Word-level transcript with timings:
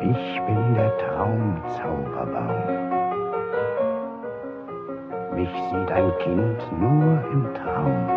Ich 0.00 0.42
bin 0.46 0.74
der 0.74 0.96
Traumzauberbaum. 0.98 2.94
Mich 5.34 5.50
sieht 5.70 5.90
ein 5.90 6.12
Kind 6.18 6.72
nur 6.80 7.18
im 7.32 7.54
Traum. 7.54 8.08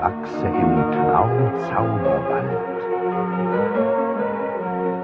Wachse 0.00 0.46
im 0.46 0.92
Traumzauberwald. 0.92 2.78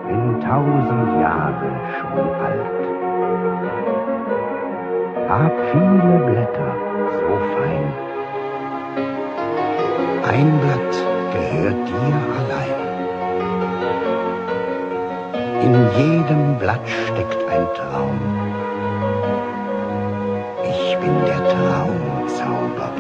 Bin 0.07 0.41
tausend 0.41 1.21
Jahre 1.21 1.71
schon 1.99 2.19
alt. 2.47 2.83
Hab 5.29 5.53
viele 5.71 6.19
Blätter, 6.27 6.73
so 7.11 7.31
fein. 7.55 7.87
Ein 10.31 10.49
Blatt 10.61 10.95
gehört 11.33 11.89
dir 11.89 12.15
allein. 12.39 12.82
In 15.63 15.75
jedem 15.97 16.59
Blatt 16.59 16.89
steckt 16.89 17.39
ein 17.49 17.67
Traum. 17.77 18.19
Ich 20.65 20.99
bin 20.99 21.15
der 21.25 21.39
Traumzauberbaum. 21.51 22.92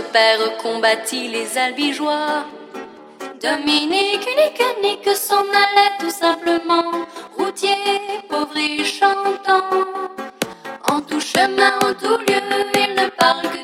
Père, 0.00 0.56
combattit 0.62 1.28
les 1.28 1.58
albigeois. 1.58 2.44
Dominique, 3.40 4.26
unique, 4.32 4.62
unique, 4.78 5.16
s'en 5.16 5.40
allait 5.40 5.96
tout 5.98 6.10
simplement. 6.10 7.06
Routier, 7.36 7.76
pauvre 8.28 8.56
et 8.56 8.84
chantant. 8.84 9.84
En 10.88 11.00
tout 11.00 11.20
chemin, 11.20 11.72
en 11.84 11.94
tout 11.94 12.18
lieu, 12.18 12.40
il 12.74 12.94
ne 12.94 13.08
parle 13.10 13.42
que 13.42 13.63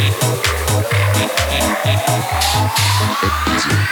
Thank 0.00 0.24
you. 3.72 3.89